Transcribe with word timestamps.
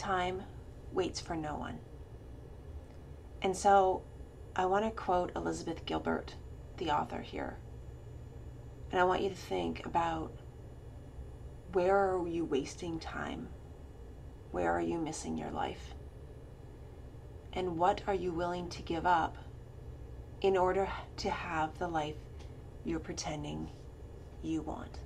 time 0.00 0.42
waits 0.92 1.20
for 1.20 1.36
no 1.36 1.56
one. 1.56 1.78
And 3.42 3.54
so 3.54 4.02
I 4.56 4.64
want 4.64 4.84
to 4.86 4.90
quote 4.90 5.30
Elizabeth 5.36 5.84
Gilbert, 5.84 6.34
the 6.78 6.90
author 6.90 7.20
here. 7.20 7.58
And 8.90 8.98
I 8.98 9.04
want 9.04 9.22
you 9.22 9.28
to 9.28 9.36
think 9.36 9.84
about 9.84 10.32
where 11.72 11.96
are 11.96 12.26
you 12.26 12.44
wasting 12.44 12.98
time? 12.98 13.48
Where 14.50 14.72
are 14.72 14.80
you 14.80 14.98
missing 14.98 15.36
your 15.36 15.50
life? 15.50 15.94
And 17.52 17.76
what 17.76 18.02
are 18.06 18.14
you 18.14 18.32
willing 18.32 18.68
to 18.70 18.82
give 18.82 19.06
up 19.06 19.36
in 20.40 20.56
order 20.56 20.88
to 21.18 21.30
have 21.30 21.78
the 21.78 21.88
life 21.88 22.16
you're 22.84 22.98
pretending 22.98 23.70
you 24.42 24.62
want? 24.62 24.98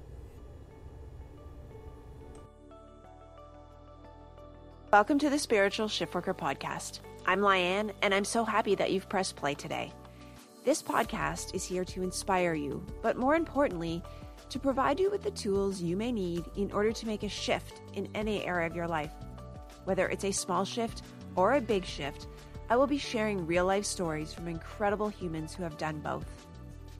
Welcome 4.94 5.18
to 5.18 5.28
the 5.28 5.40
Spiritual 5.40 5.88
Shiftworker 5.88 6.36
Podcast. 6.36 7.00
I'm 7.26 7.40
Lianne, 7.40 7.90
and 8.00 8.14
I'm 8.14 8.24
so 8.24 8.44
happy 8.44 8.76
that 8.76 8.92
you've 8.92 9.08
pressed 9.08 9.34
play 9.34 9.54
today. 9.54 9.92
This 10.64 10.84
podcast 10.84 11.52
is 11.52 11.64
here 11.64 11.84
to 11.86 12.04
inspire 12.04 12.54
you, 12.54 12.80
but 13.02 13.16
more 13.16 13.34
importantly, 13.34 14.04
to 14.50 14.60
provide 14.60 15.00
you 15.00 15.10
with 15.10 15.24
the 15.24 15.32
tools 15.32 15.82
you 15.82 15.96
may 15.96 16.12
need 16.12 16.44
in 16.56 16.70
order 16.70 16.92
to 16.92 17.06
make 17.08 17.24
a 17.24 17.28
shift 17.28 17.80
in 17.94 18.08
any 18.14 18.44
area 18.44 18.68
of 18.68 18.76
your 18.76 18.86
life. 18.86 19.10
Whether 19.82 20.08
it's 20.08 20.26
a 20.26 20.30
small 20.30 20.64
shift 20.64 21.02
or 21.34 21.54
a 21.54 21.60
big 21.60 21.84
shift, 21.84 22.28
I 22.70 22.76
will 22.76 22.86
be 22.86 22.96
sharing 22.96 23.48
real 23.48 23.66
life 23.66 23.86
stories 23.86 24.32
from 24.32 24.46
incredible 24.46 25.08
humans 25.08 25.56
who 25.56 25.64
have 25.64 25.76
done 25.76 25.98
both. 25.98 26.46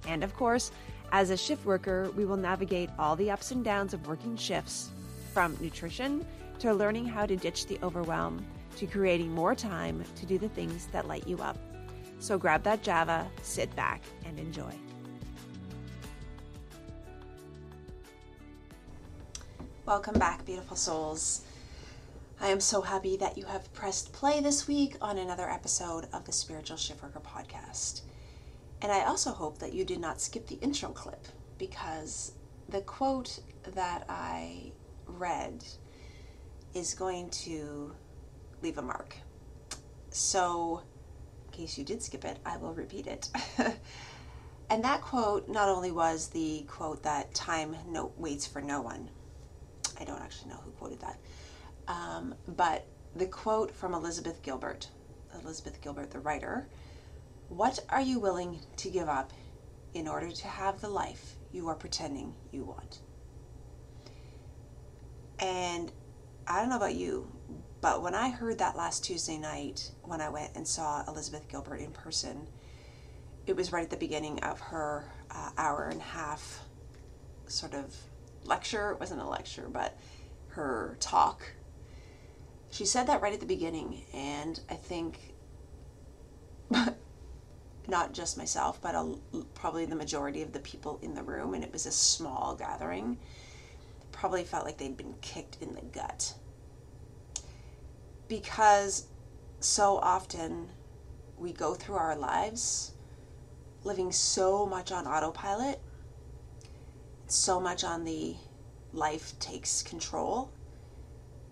And 0.08 0.24
of 0.24 0.34
course, 0.34 0.72
as 1.12 1.30
a 1.30 1.36
shift 1.36 1.64
worker, 1.64 2.10
we 2.16 2.24
will 2.24 2.36
navigate 2.36 2.90
all 2.98 3.14
the 3.14 3.30
ups 3.30 3.52
and 3.52 3.64
downs 3.64 3.94
of 3.94 4.08
working 4.08 4.36
shifts 4.36 4.90
from 5.32 5.56
nutrition 5.60 6.26
to 6.64 6.72
learning 6.72 7.04
how 7.04 7.26
to 7.26 7.36
ditch 7.36 7.66
the 7.66 7.78
overwhelm 7.82 8.42
to 8.74 8.86
creating 8.86 9.30
more 9.30 9.54
time 9.54 10.02
to 10.16 10.24
do 10.24 10.38
the 10.38 10.48
things 10.48 10.86
that 10.86 11.06
light 11.06 11.28
you 11.28 11.36
up. 11.42 11.58
So 12.20 12.38
grab 12.38 12.62
that 12.62 12.82
Java, 12.82 13.30
sit 13.42 13.76
back, 13.76 14.02
and 14.24 14.38
enjoy. 14.38 14.72
Welcome 19.84 20.18
back, 20.18 20.46
beautiful 20.46 20.74
souls. 20.74 21.42
I 22.40 22.48
am 22.48 22.60
so 22.60 22.80
happy 22.80 23.18
that 23.18 23.36
you 23.36 23.44
have 23.44 23.70
pressed 23.74 24.14
play 24.14 24.40
this 24.40 24.66
week 24.66 24.96
on 25.02 25.18
another 25.18 25.50
episode 25.50 26.06
of 26.14 26.24
the 26.24 26.32
Spiritual 26.32 26.78
Shiftworker 26.78 27.22
podcast. 27.22 28.00
And 28.80 28.90
I 28.90 29.04
also 29.04 29.32
hope 29.32 29.58
that 29.58 29.74
you 29.74 29.84
did 29.84 30.00
not 30.00 30.18
skip 30.18 30.46
the 30.46 30.58
intro 30.62 30.88
clip 30.88 31.26
because 31.58 32.32
the 32.70 32.80
quote 32.80 33.40
that 33.74 34.06
I 34.08 34.72
read 35.06 35.62
is 36.74 36.94
going 36.94 37.30
to 37.30 37.94
leave 38.62 38.78
a 38.78 38.82
mark. 38.82 39.16
So, 40.10 40.82
in 41.46 41.52
case 41.52 41.78
you 41.78 41.84
did 41.84 42.02
skip 42.02 42.24
it, 42.24 42.38
I 42.44 42.56
will 42.56 42.74
repeat 42.74 43.06
it. 43.06 43.28
and 44.70 44.84
that 44.84 45.00
quote 45.00 45.48
not 45.48 45.68
only 45.68 45.90
was 45.90 46.28
the 46.28 46.64
quote 46.68 47.02
that 47.04 47.32
time 47.34 47.76
no, 47.88 48.12
waits 48.16 48.46
for 48.46 48.60
no 48.60 48.80
one, 48.80 49.08
I 49.98 50.04
don't 50.04 50.20
actually 50.20 50.50
know 50.50 50.60
who 50.64 50.70
quoted 50.72 51.00
that, 51.00 51.18
um, 51.88 52.34
but 52.56 52.86
the 53.14 53.26
quote 53.26 53.70
from 53.70 53.94
Elizabeth 53.94 54.42
Gilbert, 54.42 54.88
Elizabeth 55.42 55.80
Gilbert, 55.80 56.10
the 56.10 56.18
writer, 56.20 56.68
what 57.48 57.78
are 57.88 58.00
you 58.00 58.18
willing 58.18 58.58
to 58.76 58.90
give 58.90 59.08
up 59.08 59.32
in 59.92 60.08
order 60.08 60.30
to 60.30 60.48
have 60.48 60.80
the 60.80 60.88
life 60.88 61.36
you 61.52 61.68
are 61.68 61.74
pretending 61.74 62.34
you 62.50 62.64
want? 62.64 62.98
And 65.38 65.92
I 66.46 66.60
don't 66.60 66.68
know 66.68 66.76
about 66.76 66.94
you, 66.94 67.30
but 67.80 68.02
when 68.02 68.14
I 68.14 68.30
heard 68.30 68.58
that 68.58 68.76
last 68.76 69.04
Tuesday 69.04 69.38
night, 69.38 69.90
when 70.02 70.20
I 70.20 70.28
went 70.28 70.54
and 70.54 70.66
saw 70.66 71.04
Elizabeth 71.08 71.48
Gilbert 71.48 71.76
in 71.76 71.90
person, 71.90 72.48
it 73.46 73.56
was 73.56 73.72
right 73.72 73.84
at 73.84 73.90
the 73.90 73.96
beginning 73.96 74.42
of 74.42 74.60
her 74.60 75.04
uh, 75.30 75.50
hour 75.56 75.88
and 75.88 76.00
a 76.00 76.04
half 76.04 76.64
sort 77.46 77.74
of 77.74 77.94
lecture. 78.44 78.90
It 78.90 79.00
wasn't 79.00 79.20
a 79.20 79.26
lecture, 79.26 79.68
but 79.70 79.98
her 80.48 80.96
talk. 81.00 81.42
She 82.70 82.84
said 82.84 83.06
that 83.06 83.22
right 83.22 83.32
at 83.32 83.40
the 83.40 83.46
beginning, 83.46 84.02
and 84.12 84.60
I 84.68 84.74
think 84.74 85.34
not 87.88 88.12
just 88.12 88.36
myself, 88.36 88.80
but 88.82 88.94
a, 88.94 89.14
probably 89.54 89.86
the 89.86 89.96
majority 89.96 90.42
of 90.42 90.52
the 90.52 90.60
people 90.60 90.98
in 91.02 91.14
the 91.14 91.22
room, 91.22 91.54
and 91.54 91.64
it 91.64 91.72
was 91.72 91.86
a 91.86 91.92
small 91.92 92.54
gathering, 92.54 93.18
probably 94.24 94.42
felt 94.42 94.64
like 94.64 94.78
they'd 94.78 94.96
been 94.96 95.14
kicked 95.20 95.58
in 95.60 95.74
the 95.74 95.82
gut 95.82 96.32
because 98.26 99.04
so 99.60 99.98
often 99.98 100.66
we 101.36 101.52
go 101.52 101.74
through 101.74 101.96
our 101.96 102.16
lives 102.16 102.92
living 103.82 104.10
so 104.10 104.64
much 104.64 104.90
on 104.90 105.06
autopilot, 105.06 105.78
so 107.26 107.60
much 107.60 107.84
on 107.84 108.04
the 108.04 108.34
life 108.94 109.38
takes 109.40 109.82
control, 109.82 110.50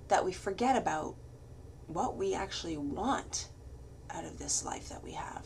that 0.09 0.25
we 0.25 0.33
forget 0.33 0.75
about 0.75 1.15
what 1.89 2.17
we 2.17 2.33
actually 2.33 2.79
want 2.79 3.49
out 4.09 4.25
of 4.25 4.39
this 4.39 4.65
life 4.65 4.89
that 4.89 5.05
we 5.05 5.13
have. 5.13 5.45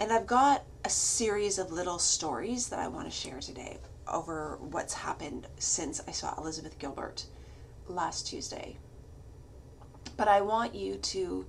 And 0.00 0.12
I've 0.12 0.26
got 0.26 0.64
a 0.84 0.90
series 0.90 1.60
of 1.60 1.70
little 1.70 2.00
stories 2.00 2.70
that 2.70 2.80
I 2.80 2.88
want 2.88 3.06
to 3.06 3.16
share 3.16 3.38
today 3.38 3.78
over 4.08 4.58
what's 4.60 4.94
happened 4.94 5.46
since 5.58 6.00
I 6.06 6.12
saw 6.12 6.34
Elizabeth 6.38 6.78
Gilbert 6.78 7.26
last 7.88 8.26
Tuesday. 8.26 8.78
But 10.16 10.28
I 10.28 10.40
want 10.40 10.74
you 10.74 10.96
to 10.96 11.46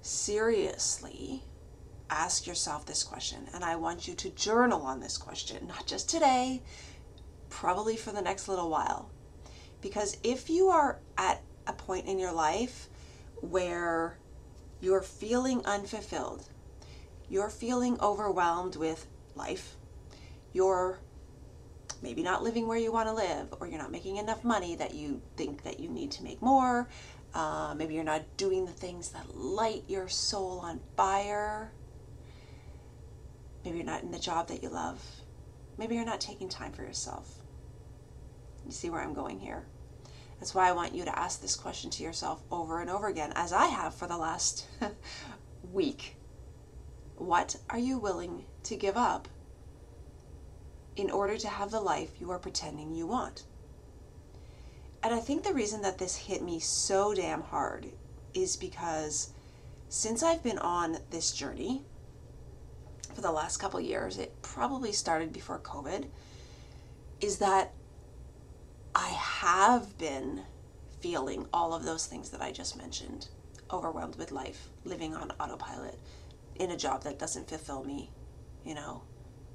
seriously 0.00 1.44
ask 2.10 2.46
yourself 2.46 2.84
this 2.84 3.04
question, 3.04 3.48
and 3.54 3.64
I 3.64 3.76
want 3.76 4.06
you 4.06 4.14
to 4.14 4.30
journal 4.30 4.82
on 4.82 5.00
this 5.00 5.16
question, 5.16 5.66
not 5.66 5.86
just 5.86 6.10
today, 6.10 6.62
probably 7.48 7.96
for 7.96 8.12
the 8.12 8.22
next 8.22 8.48
little 8.48 8.68
while. 8.68 9.10
Because 9.80 10.16
if 10.22 10.50
you 10.50 10.68
are 10.68 11.00
at 11.16 11.42
a 11.66 11.72
point 11.72 12.06
in 12.06 12.18
your 12.18 12.32
life 12.32 12.88
where 13.40 14.18
you're 14.80 15.02
feeling 15.02 15.64
unfulfilled, 15.64 16.48
you're 17.28 17.48
feeling 17.48 17.98
overwhelmed 18.00 18.76
with 18.76 19.06
life, 19.34 19.76
you're 20.52 20.98
maybe 22.02 22.22
not 22.22 22.42
living 22.42 22.66
where 22.66 22.78
you 22.78 22.92
want 22.92 23.08
to 23.08 23.14
live, 23.14 23.54
or 23.60 23.66
you're 23.66 23.78
not 23.78 23.92
making 23.92 24.16
enough 24.16 24.44
money 24.44 24.74
that 24.76 24.94
you 24.94 25.22
think 25.36 25.62
that 25.62 25.78
you 25.80 25.88
need 25.88 26.10
to 26.12 26.24
make 26.24 26.42
more, 26.42 26.88
uh, 27.34 27.74
maybe 27.76 27.94
you're 27.94 28.04
not 28.04 28.22
doing 28.36 28.66
the 28.66 28.72
things 28.72 29.10
that 29.10 29.36
light 29.36 29.84
your 29.88 30.08
soul 30.08 30.60
on 30.60 30.80
fire. 30.96 31.72
Maybe 33.64 33.78
you're 33.78 33.86
not 33.86 34.02
in 34.02 34.10
the 34.10 34.18
job 34.18 34.48
that 34.48 34.62
you 34.62 34.68
love. 34.68 35.02
Maybe 35.78 35.94
you're 35.94 36.04
not 36.04 36.20
taking 36.20 36.48
time 36.48 36.72
for 36.72 36.82
yourself. 36.82 37.38
You 38.66 38.72
see 38.72 38.90
where 38.90 39.00
I'm 39.00 39.14
going 39.14 39.38
here? 39.40 39.64
That's 40.38 40.54
why 40.54 40.68
I 40.68 40.72
want 40.72 40.94
you 40.94 41.04
to 41.04 41.18
ask 41.18 41.40
this 41.40 41.54
question 41.54 41.88
to 41.90 42.02
yourself 42.02 42.42
over 42.50 42.80
and 42.80 42.90
over 42.90 43.06
again, 43.06 43.32
as 43.34 43.52
I 43.52 43.66
have 43.66 43.94
for 43.94 44.08
the 44.08 44.16
last 44.16 44.66
week. 45.72 46.16
What 47.16 47.56
are 47.70 47.78
you 47.78 47.98
willing 47.98 48.44
to 48.64 48.76
give 48.76 48.96
up 48.96 49.28
in 50.96 51.10
order 51.10 51.38
to 51.38 51.48
have 51.48 51.70
the 51.70 51.80
life 51.80 52.10
you 52.20 52.30
are 52.30 52.38
pretending 52.38 52.94
you 52.94 53.06
want? 53.06 53.44
And 55.02 55.14
I 55.14 55.18
think 55.18 55.42
the 55.42 55.54
reason 55.54 55.82
that 55.82 55.98
this 55.98 56.16
hit 56.16 56.42
me 56.42 56.60
so 56.60 57.14
damn 57.14 57.42
hard 57.42 57.86
is 58.34 58.56
because 58.56 59.32
since 59.88 60.22
I've 60.22 60.42
been 60.42 60.58
on 60.58 60.98
this 61.10 61.32
journey 61.32 61.82
for 63.14 63.20
the 63.20 63.32
last 63.32 63.58
couple 63.58 63.80
years, 63.80 64.16
it 64.16 64.40
probably 64.42 64.92
started 64.92 65.32
before 65.32 65.58
COVID, 65.58 66.06
is 67.20 67.38
that 67.38 67.72
I 68.94 69.08
have 69.08 69.98
been 69.98 70.42
feeling 71.00 71.46
all 71.52 71.74
of 71.74 71.84
those 71.84 72.06
things 72.06 72.30
that 72.30 72.40
I 72.40 72.52
just 72.52 72.76
mentioned 72.76 73.28
overwhelmed 73.70 74.16
with 74.16 74.32
life, 74.32 74.68
living 74.84 75.14
on 75.14 75.32
autopilot, 75.40 75.98
in 76.56 76.70
a 76.70 76.76
job 76.76 77.02
that 77.04 77.18
doesn't 77.18 77.48
fulfill 77.48 77.84
me, 77.84 78.10
you 78.64 78.74
know, 78.74 79.02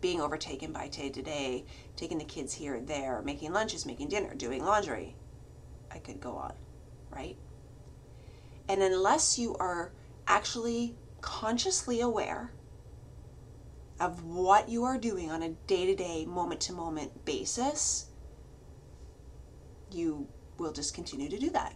being 0.02 0.22
overtaken 0.22 0.72
by 0.72 0.88
day 0.88 1.10
to 1.10 1.22
day, 1.22 1.66
taking 1.96 2.18
the 2.18 2.26
kids 2.26 2.54
here 2.54 2.76
and 2.76 2.88
there, 2.88 3.22
making 3.24 3.54
lunches, 3.54 3.86
making 3.86 4.10
dinner, 4.10 4.34
doing 4.36 4.64
laundry, 4.64 5.16
I 5.92 6.00
could 6.00 6.20
go 6.20 6.36
on, 6.36 6.54
right? 7.10 7.38
And 8.70 8.82
unless 8.82 9.40
you 9.40 9.56
are 9.56 9.92
actually 10.28 10.96
consciously 11.22 12.02
aware 12.02 12.52
of 14.00 14.24
what 14.24 14.70
you 14.70 14.84
are 14.84 14.98
doing 14.98 15.32
on 15.32 15.42
a 15.42 15.50
day 15.50 15.86
to 15.88 15.96
day, 15.96 16.26
moment 16.26 16.62
to 16.62 16.74
moment 16.74 17.26
basis, 17.26 18.08
you 19.92 20.28
will 20.58 20.72
just 20.72 20.94
continue 20.94 21.30
to 21.30 21.40
do 21.40 21.50
that. 21.52 21.74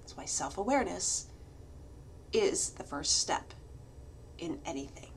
That's 0.00 0.16
why 0.16 0.24
self 0.24 0.58
awareness 0.58 1.28
is 2.32 2.70
the 2.70 2.84
first 2.84 3.18
step 3.18 3.54
in 4.38 4.58
anything. 4.64 5.13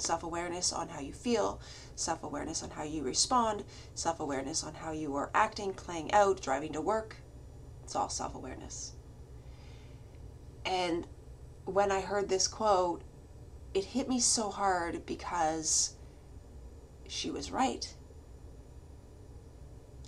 Self 0.00 0.22
awareness 0.22 0.72
on 0.72 0.88
how 0.88 1.00
you 1.00 1.12
feel, 1.12 1.60
self 1.94 2.22
awareness 2.22 2.62
on 2.62 2.70
how 2.70 2.82
you 2.82 3.02
respond, 3.02 3.64
self 3.94 4.20
awareness 4.20 4.64
on 4.64 4.74
how 4.74 4.92
you 4.92 5.14
are 5.16 5.30
acting, 5.34 5.74
playing 5.74 6.12
out, 6.12 6.40
driving 6.40 6.72
to 6.72 6.80
work, 6.80 7.16
It's 7.84 7.94
all 7.94 8.08
self 8.08 8.34
awareness. 8.34 8.92
And 10.64 11.06
when 11.64 11.90
I 11.92 12.00
heard 12.00 12.28
this 12.28 12.48
quote, 12.48 13.02
it 13.74 13.84
hit 13.84 14.08
me 14.08 14.20
so 14.20 14.50
hard 14.50 15.06
because 15.06 15.94
she 17.08 17.30
was 17.30 17.50
right. 17.50 17.92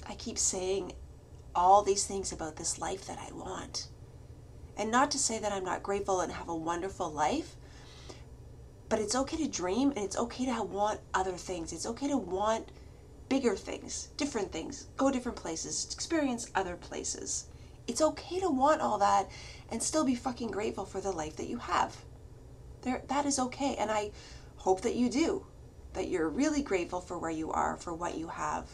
I 0.08 0.14
keep 0.14 0.38
saying 0.38 0.92
all 1.54 1.82
these 1.82 2.06
things 2.06 2.32
about 2.32 2.56
this 2.56 2.78
life 2.78 3.06
that 3.06 3.18
I 3.18 3.32
want. 3.32 3.88
And 4.76 4.90
not 4.90 5.10
to 5.12 5.18
say 5.18 5.38
that 5.38 5.52
I'm 5.52 5.64
not 5.64 5.82
grateful 5.82 6.20
and 6.20 6.32
have 6.32 6.48
a 6.48 6.54
wonderful 6.54 7.10
life, 7.10 7.56
but 8.92 9.00
it's 9.00 9.14
okay 9.14 9.38
to 9.38 9.48
dream 9.48 9.88
and 9.96 10.04
it's 10.04 10.18
okay 10.18 10.44
to 10.44 10.62
want 10.62 11.00
other 11.14 11.32
things. 11.32 11.72
It's 11.72 11.86
okay 11.86 12.08
to 12.08 12.18
want 12.18 12.72
bigger 13.30 13.56
things, 13.56 14.08
different 14.18 14.52
things, 14.52 14.88
go 14.98 15.10
different 15.10 15.38
places, 15.38 15.88
experience 15.90 16.50
other 16.54 16.76
places. 16.76 17.46
It's 17.86 18.02
okay 18.02 18.38
to 18.40 18.50
want 18.50 18.82
all 18.82 18.98
that 18.98 19.30
and 19.70 19.82
still 19.82 20.04
be 20.04 20.14
fucking 20.14 20.50
grateful 20.50 20.84
for 20.84 21.00
the 21.00 21.10
life 21.10 21.36
that 21.36 21.48
you 21.48 21.56
have. 21.56 21.96
There 22.82 23.00
that 23.08 23.24
is 23.24 23.38
okay 23.38 23.76
and 23.76 23.90
I 23.90 24.10
hope 24.56 24.82
that 24.82 24.94
you 24.94 25.08
do. 25.08 25.46
That 25.94 26.08
you're 26.08 26.28
really 26.28 26.60
grateful 26.60 27.00
for 27.00 27.16
where 27.16 27.30
you 27.30 27.50
are, 27.50 27.78
for 27.78 27.94
what 27.94 28.18
you 28.18 28.28
have. 28.28 28.66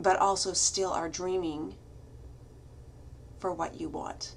But 0.00 0.18
also 0.18 0.52
still 0.52 0.92
are 0.92 1.08
dreaming 1.08 1.76
for 3.38 3.54
what 3.54 3.80
you 3.80 3.88
want. 3.88 4.36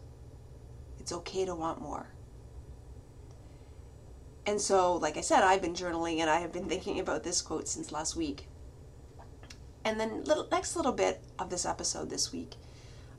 It's 0.97 1.11
okay 1.11 1.43
to 1.43 1.55
want 1.55 1.81
more. 1.81 2.14
And 4.45 4.61
so, 4.61 4.95
like 4.95 5.17
I 5.17 5.21
said, 5.21 5.43
I've 5.43 5.61
been 5.61 5.73
journaling 5.73 6.19
and 6.19 6.29
I 6.29 6.39
have 6.39 6.51
been 6.51 6.69
thinking 6.69 6.99
about 6.99 7.23
this 7.23 7.41
quote 7.41 7.67
since 7.67 7.91
last 7.91 8.15
week. 8.15 8.47
And 9.83 9.99
then, 9.99 10.23
little, 10.23 10.47
next 10.51 10.75
little 10.75 10.91
bit 10.91 11.23
of 11.39 11.49
this 11.49 11.65
episode 11.65 12.09
this 12.09 12.31
week, 12.31 12.55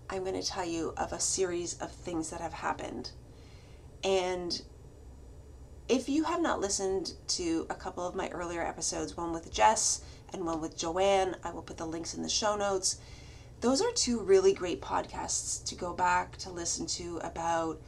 I'm 0.09 0.25
going 0.25 0.41
to 0.41 0.47
tell 0.47 0.65
you 0.65 0.95
of 0.97 1.13
a 1.13 1.21
series 1.21 1.75
of 1.79 1.91
things 1.91 2.31
that 2.31 2.41
have 2.41 2.53
happened. 2.53 3.11
And 4.05 4.63
if 5.89 6.09
you 6.09 6.25
have 6.25 6.41
not 6.41 6.61
listened 6.61 7.13
to 7.29 7.67
a 7.71 7.75
couple 7.75 8.07
of 8.07 8.15
my 8.15 8.29
earlier 8.31 8.63
episodes, 8.65 9.17
one 9.17 9.33
with 9.33 9.53
Jess 9.53 10.03
and 10.33 10.45
one 10.45 10.61
with 10.61 10.77
Joanne, 10.77 11.37
I 11.45 11.51
will 11.51 11.63
put 11.63 11.77
the 11.77 11.87
links 11.87 12.15
in 12.15 12.23
the 12.23 12.29
show 12.29 12.57
notes. 12.57 12.99
Those 13.61 13.81
are 13.81 13.91
two 13.93 14.21
really 14.21 14.53
great 14.53 14.83
podcasts 14.83 15.65
to 15.67 15.75
go 15.75 15.93
back 15.93 16.37
to 16.39 16.51
listen 16.51 16.87
to 16.87 17.19
about 17.23 17.81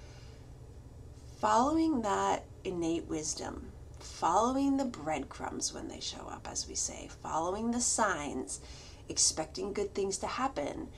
following 1.41 2.03
that 2.03 2.45
innate 2.65 3.07
wisdom, 3.07 3.71
following 4.01 4.77
the 4.77 4.85
breadcrumbs 4.85 5.73
when 5.73 5.89
they 5.89 6.01
show 6.01 6.27
up, 6.29 6.49
as 6.51 6.69
we 6.69 6.75
say, 6.75 7.09
following 7.23 7.71
the 7.71 7.81
signs, 7.81 8.61
expecting 9.09 9.73
good 9.73 9.95
things 9.95 10.19
to 10.19 10.27
happen, 10.27 10.89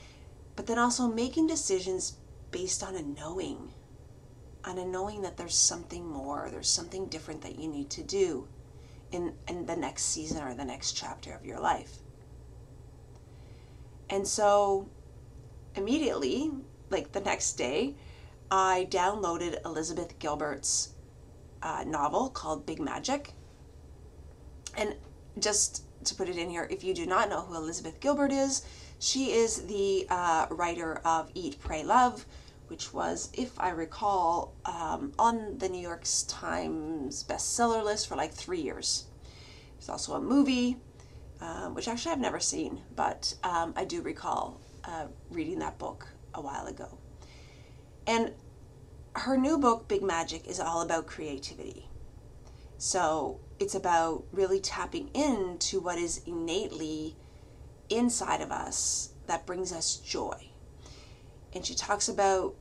but 0.57 0.67
then 0.67 0.79
also 0.79 1.07
making 1.07 1.47
decisions 1.47 2.17
based 2.51 2.83
on 2.83 2.97
a 2.97 3.03
knowing, 3.03 3.71
on 4.65 4.79
a 4.79 4.85
knowing 4.85 5.23
that 5.23 5.37
there's 5.37 5.55
something 5.55 6.07
more, 6.07 6.49
there's 6.51 6.69
something 6.69 7.07
different 7.07 7.43
that 7.43 7.59
you 7.59 7.69
need 7.69 7.91
to 7.91 8.03
do 8.03 8.49
in, 9.13 9.35
in 9.49 9.67
the 9.67 9.77
next 9.77 10.05
season 10.05 10.43
or 10.43 10.55
the 10.55 10.65
next 10.65 10.93
chapter 10.93 11.33
of 11.33 11.45
your 11.45 11.61
life. 11.61 11.99
And 14.09 14.27
so 14.27 14.89
immediately, 15.77 16.51
like 16.89 17.13
the 17.13 17.21
next 17.21 17.53
day, 17.53 17.95
I 18.51 18.89
downloaded 18.91 19.65
Elizabeth 19.65 20.19
Gilbert's 20.19 20.95
uh, 21.63 21.85
novel 21.87 22.31
called 22.31 22.67
Big 22.67 22.81
Magic. 22.81 23.33
And 24.77 24.97
just 25.39 25.85
to 26.05 26.15
put 26.15 26.29
it 26.29 26.37
in 26.37 26.51
here, 26.51 26.67
if 26.71 26.83
you 26.83 26.95
do 26.95 27.07
not 27.07 27.29
know 27.29 27.43
who 27.43 27.55
Elizabeth 27.55 28.01
Gilbert 28.01 28.33
is, 28.33 28.63
she 28.99 29.33
is 29.33 29.67
the 29.67 30.07
uh, 30.11 30.47
writer 30.51 31.01
of 31.05 31.31
Eat, 31.35 31.59
Pray, 31.61 31.83
Love, 31.85 32.27
which 32.69 32.93
was, 32.93 33.31
if 33.35 33.59
I 33.59 33.71
recall, 33.71 34.55
um, 34.65 35.13
on 35.19 35.59
the 35.59 35.69
New 35.69 35.81
York 35.81 36.05
Times 36.29 37.25
bestseller 37.25 37.85
list 37.85 38.09
for 38.09 38.17
like 38.17 38.33
three 38.33 38.61
years. 38.61 39.07
There's 39.75 39.89
also 39.89 40.15
a 40.15 40.21
movie, 40.21 40.77
um, 41.41 41.75
which 41.75 41.89
actually 41.89 42.13
I've 42.13 42.21
never 42.21 42.41
seen, 42.41 42.81
but 42.95 43.35
um, 43.43 43.73
I 43.77 43.85
do 43.85 44.03
recall 44.03 44.61
uh, 44.85 45.07
reading 45.31 45.59
that 45.61 45.79
book 45.79 46.07
a 46.35 46.41
while 46.41 46.67
ago. 46.67 47.00
And 48.07 48.33
her 49.15 49.37
new 49.37 49.59
book, 49.59 49.89
Big 49.89 50.03
Magic, 50.03 50.47
is 50.47 50.61
all 50.61 50.83
about 50.83 51.07
creativity. 51.07 51.89
So 52.79 53.41
it's 53.59 53.75
about 53.75 54.25
really 54.33 54.61
tapping 54.61 55.09
into 55.15 55.81
what 55.81 55.99
is 55.99 56.23
innately 56.27 57.17
inside 57.91 58.41
of 58.41 58.51
us 58.51 59.11
that 59.27 59.47
brings 59.47 59.73
us 59.73 59.97
joy. 59.97 60.51
And 61.53 61.67
she 61.67 61.75
talks 61.75 62.09
about 62.09 62.55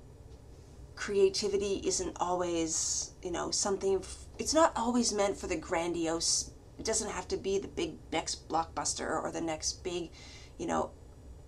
creativity 0.95 1.81
isn't 1.85 2.17
always, 2.19 3.11
you 3.23 3.31
know, 3.31 3.51
something, 3.51 4.03
it's 4.37 4.53
not 4.53 4.73
always 4.75 5.13
meant 5.13 5.37
for 5.37 5.47
the 5.47 5.55
grandiose, 5.55 6.51
it 6.77 6.85
doesn't 6.85 7.09
have 7.11 7.27
to 7.29 7.37
be 7.37 7.57
the 7.57 7.67
big 7.69 7.95
next 8.11 8.49
blockbuster 8.49 9.23
or 9.23 9.31
the 9.31 9.41
next 9.41 9.83
big, 9.83 10.11
you 10.57 10.65
know, 10.65 10.91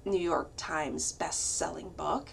New 0.06 0.20
York 0.20 0.52
Times 0.56 1.12
best 1.12 1.58
selling 1.58 1.90
book 1.90 2.30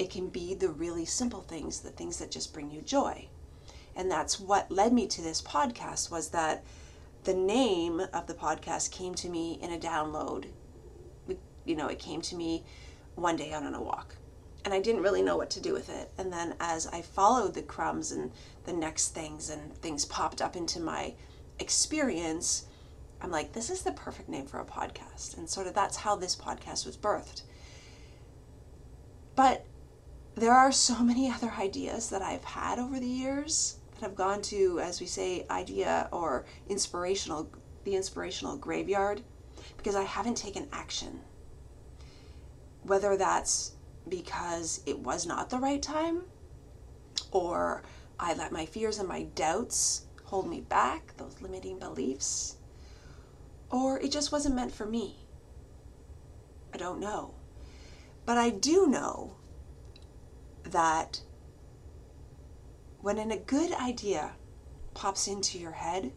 it 0.00 0.08
can 0.08 0.28
be 0.28 0.54
the 0.54 0.70
really 0.70 1.04
simple 1.04 1.42
things, 1.42 1.80
the 1.80 1.90
things 1.90 2.18
that 2.18 2.30
just 2.30 2.54
bring 2.54 2.70
you 2.70 2.80
joy. 2.80 3.28
And 3.94 4.10
that's 4.10 4.40
what 4.40 4.72
led 4.72 4.94
me 4.94 5.06
to 5.06 5.20
this 5.20 5.42
podcast 5.42 6.10
was 6.10 6.30
that 6.30 6.64
the 7.24 7.34
name 7.34 8.00
of 8.14 8.26
the 8.26 8.32
podcast 8.32 8.92
came 8.92 9.14
to 9.16 9.28
me 9.28 9.58
in 9.60 9.70
a 9.70 9.78
download. 9.78 10.46
You 11.66 11.76
know, 11.76 11.88
it 11.88 11.98
came 11.98 12.22
to 12.22 12.34
me 12.34 12.64
one 13.14 13.36
day 13.36 13.52
out 13.52 13.64
on 13.64 13.74
a 13.74 13.82
walk. 13.82 14.16
And 14.64 14.72
I 14.72 14.80
didn't 14.80 15.02
really 15.02 15.20
know 15.20 15.36
what 15.36 15.50
to 15.50 15.60
do 15.60 15.74
with 15.74 15.90
it. 15.90 16.10
And 16.16 16.32
then 16.32 16.54
as 16.60 16.86
I 16.86 17.02
followed 17.02 17.52
the 17.52 17.60
crumbs 17.60 18.10
and 18.10 18.32
the 18.64 18.72
next 18.72 19.08
things 19.08 19.50
and 19.50 19.74
things 19.82 20.06
popped 20.06 20.40
up 20.40 20.56
into 20.56 20.80
my 20.80 21.12
experience, 21.58 22.64
I'm 23.20 23.30
like, 23.30 23.52
this 23.52 23.68
is 23.68 23.82
the 23.82 23.92
perfect 23.92 24.30
name 24.30 24.46
for 24.46 24.60
a 24.60 24.64
podcast. 24.64 25.36
And 25.36 25.46
sort 25.46 25.66
of 25.66 25.74
that's 25.74 25.96
how 25.96 26.16
this 26.16 26.36
podcast 26.36 26.86
was 26.86 26.96
birthed. 26.96 27.42
But 29.36 29.66
there 30.40 30.54
are 30.54 30.72
so 30.72 31.02
many 31.02 31.30
other 31.30 31.52
ideas 31.58 32.08
that 32.08 32.22
I've 32.22 32.44
had 32.44 32.78
over 32.78 32.98
the 32.98 33.06
years 33.06 33.76
that 33.92 34.00
have 34.02 34.14
gone 34.14 34.40
to, 34.42 34.80
as 34.80 34.98
we 34.98 35.06
say, 35.06 35.46
idea 35.50 36.08
or 36.12 36.46
inspirational, 36.68 37.50
the 37.84 37.94
inspirational 37.94 38.56
graveyard, 38.56 39.20
because 39.76 39.94
I 39.94 40.04
haven't 40.04 40.38
taken 40.38 40.66
action. 40.72 41.20
Whether 42.84 43.18
that's 43.18 43.72
because 44.08 44.80
it 44.86 44.98
was 44.98 45.26
not 45.26 45.50
the 45.50 45.58
right 45.58 45.82
time, 45.82 46.22
or 47.30 47.82
I 48.18 48.32
let 48.32 48.50
my 48.50 48.64
fears 48.64 48.98
and 48.98 49.08
my 49.08 49.24
doubts 49.34 50.06
hold 50.24 50.48
me 50.48 50.62
back, 50.62 51.16
those 51.18 51.42
limiting 51.42 51.78
beliefs, 51.78 52.56
or 53.70 54.00
it 54.00 54.10
just 54.10 54.32
wasn't 54.32 54.54
meant 54.54 54.72
for 54.72 54.86
me. 54.86 55.26
I 56.72 56.78
don't 56.78 56.98
know. 56.98 57.34
But 58.24 58.38
I 58.38 58.48
do 58.50 58.86
know 58.86 59.36
that 60.70 61.20
when 63.00 63.18
a 63.18 63.36
good 63.36 63.72
idea 63.72 64.32
pops 64.94 65.26
into 65.26 65.58
your 65.58 65.72
head 65.72 66.12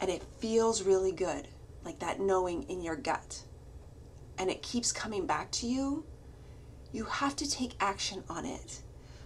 and 0.00 0.10
it 0.10 0.22
feels 0.38 0.82
really 0.82 1.12
good, 1.12 1.48
like 1.84 1.98
that 2.00 2.20
knowing 2.20 2.64
in 2.64 2.80
your 2.80 2.96
gut, 2.96 3.42
and 4.38 4.50
it 4.50 4.62
keeps 4.62 4.90
coming 4.90 5.26
back 5.26 5.50
to 5.52 5.66
you, 5.66 6.04
you 6.92 7.04
have 7.04 7.36
to 7.36 7.48
take 7.48 7.72
action 7.80 8.24
on 8.28 8.44
it. 8.44 8.80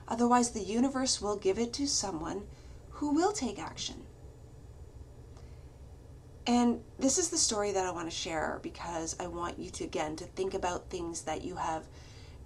Otherwise, 0.08 0.50
the 0.50 0.62
universe 0.62 1.20
will 1.20 1.36
give 1.36 1.58
it 1.58 1.72
to 1.72 1.86
someone 1.86 2.42
who 2.90 3.14
will 3.14 3.32
take 3.32 3.58
action. 3.58 4.04
And 6.46 6.80
this 6.98 7.18
is 7.18 7.30
the 7.30 7.38
story 7.38 7.72
that 7.72 7.84
I 7.84 7.90
want 7.90 8.08
to 8.08 8.16
share 8.16 8.60
because 8.62 9.16
I 9.18 9.26
want 9.26 9.58
you 9.58 9.70
to, 9.70 9.84
again, 9.84 10.14
to 10.16 10.24
think 10.24 10.54
about 10.54 10.90
things 10.90 11.22
that 11.22 11.42
you 11.42 11.56
have 11.56 11.84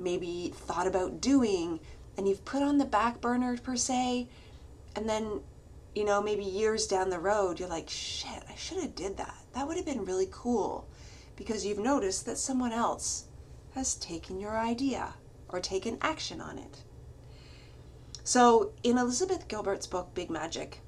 maybe 0.00 0.52
thought 0.54 0.86
about 0.86 1.20
doing 1.20 1.78
and 2.16 2.26
you've 2.26 2.44
put 2.44 2.62
on 2.62 2.78
the 2.78 2.84
back 2.84 3.20
burner 3.20 3.56
per 3.58 3.76
se 3.76 4.28
and 4.96 5.08
then 5.08 5.40
you 5.94 6.04
know 6.04 6.20
maybe 6.22 6.44
years 6.44 6.86
down 6.86 7.10
the 7.10 7.18
road 7.18 7.60
you're 7.60 7.68
like 7.68 7.88
shit 7.88 8.42
i 8.48 8.54
should 8.54 8.78
have 8.78 8.94
did 8.94 9.16
that. 9.16 9.34
That 9.52 9.66
would 9.66 9.76
have 9.76 9.86
been 9.86 10.04
really 10.04 10.28
cool 10.30 10.88
because 11.36 11.64
you've 11.64 11.78
noticed 11.78 12.26
that 12.26 12.38
someone 12.38 12.72
else 12.72 13.24
has 13.74 13.94
taken 13.94 14.38
your 14.40 14.58
idea 14.58 15.14
or 15.48 15.60
taken 15.60 15.98
action 16.00 16.40
on 16.40 16.58
it. 16.58 16.82
So 18.24 18.72
in 18.82 18.98
elizabeth 18.98 19.48
gilbert's 19.48 19.86
book 19.86 20.14
big 20.14 20.30
magic 20.30 20.80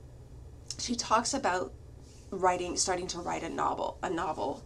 she 0.79 0.95
talks 0.95 1.35
about 1.35 1.73
writing 2.31 2.77
starting 2.77 3.07
to 3.09 3.19
write 3.19 3.43
a 3.43 3.49
novel 3.49 3.99
a 4.03 4.11
novel 4.11 4.63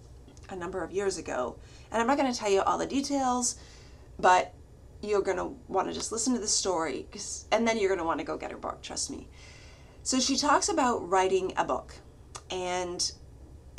a 0.48 0.56
number 0.56 0.82
of 0.84 0.92
years 0.92 1.18
ago 1.18 1.56
and 1.90 2.00
i'm 2.00 2.06
not 2.06 2.16
going 2.16 2.32
to 2.32 2.38
tell 2.38 2.50
you 2.50 2.60
all 2.62 2.78
the 2.78 2.86
details 2.86 3.56
but 4.18 4.54
you're 5.02 5.22
going 5.22 5.36
to 5.36 5.54
want 5.68 5.88
to 5.88 5.94
just 5.94 6.12
listen 6.12 6.32
to 6.34 6.40
the 6.40 6.48
story 6.48 7.06
and 7.52 7.66
then 7.68 7.78
you're 7.78 7.88
going 7.88 7.98
to 8.00 8.04
want 8.04 8.18
to 8.18 8.24
go 8.24 8.36
get 8.36 8.50
her 8.50 8.56
book 8.56 8.82
trust 8.82 9.10
me 9.10 9.28
so 10.02 10.18
she 10.20 10.36
talks 10.36 10.68
about 10.68 11.08
writing 11.08 11.52
a 11.56 11.64
book 11.64 11.94
and 12.50 13.12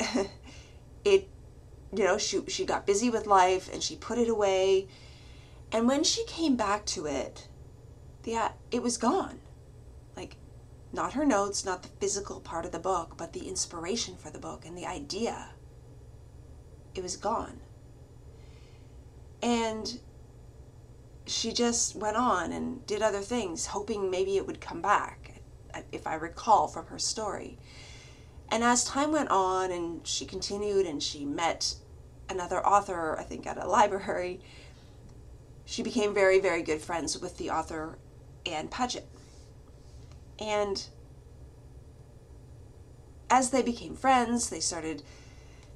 it 1.04 1.28
you 1.92 2.04
know 2.04 2.18
she 2.18 2.40
she 2.48 2.64
got 2.64 2.86
busy 2.86 3.10
with 3.10 3.26
life 3.26 3.72
and 3.72 3.82
she 3.82 3.96
put 3.96 4.18
it 4.18 4.28
away 4.28 4.86
And 5.72 5.86
when 5.86 6.04
she 6.04 6.24
came 6.26 6.56
back 6.56 6.86
to 6.86 7.06
it, 7.06 7.48
the 8.22 8.52
it 8.70 8.82
was 8.82 8.96
gone. 8.96 9.40
Like 10.16 10.36
not 10.92 11.12
her 11.14 11.26
notes, 11.26 11.64
not 11.64 11.82
the 11.82 11.88
physical 12.00 12.40
part 12.40 12.64
of 12.64 12.72
the 12.72 12.78
book, 12.78 13.16
but 13.16 13.32
the 13.32 13.48
inspiration 13.48 14.16
for 14.16 14.30
the 14.30 14.38
book 14.38 14.64
and 14.64 14.76
the 14.76 14.86
idea. 14.86 15.50
It 16.94 17.02
was 17.02 17.16
gone. 17.16 17.60
And 19.42 20.00
she 21.28 21.52
just 21.52 21.94
went 21.94 22.16
on 22.16 22.52
and 22.52 22.86
did 22.86 23.02
other 23.02 23.20
things, 23.20 23.66
hoping 23.66 24.10
maybe 24.10 24.36
it 24.36 24.46
would 24.46 24.60
come 24.60 24.80
back, 24.80 25.40
if 25.92 26.06
I 26.06 26.14
recall 26.14 26.68
from 26.68 26.86
her 26.86 26.98
story. 26.98 27.58
And 28.50 28.64
as 28.64 28.84
time 28.84 29.12
went 29.12 29.30
on 29.30 29.70
and 29.70 30.06
she 30.06 30.24
continued 30.24 30.86
and 30.86 31.02
she 31.02 31.24
met 31.24 31.74
another 32.28 32.64
author, 32.66 33.18
I 33.18 33.24
think 33.24 33.46
at 33.46 33.58
a 33.58 33.66
library, 33.66 34.40
she 35.64 35.82
became 35.82 36.14
very, 36.14 36.40
very 36.40 36.62
good 36.62 36.80
friends 36.80 37.18
with 37.18 37.36
the 37.36 37.50
author 37.50 37.98
Ann 38.46 38.68
Patchett. 38.68 39.08
And 40.38 40.86
as 43.28 43.50
they 43.50 43.62
became 43.62 43.94
friends, 43.94 44.48
they 44.48 44.60
started 44.60 45.02